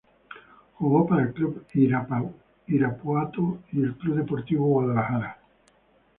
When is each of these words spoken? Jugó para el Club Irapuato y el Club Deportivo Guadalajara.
Jugó 0.79 1.05
para 1.05 1.21
el 1.21 1.31
Club 1.31 1.63
Irapuato 1.75 3.59
y 3.71 3.83
el 3.83 3.95
Club 3.97 4.15
Deportivo 4.15 4.65
Guadalajara. 4.65 5.37